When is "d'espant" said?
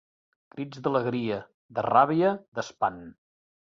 2.59-2.99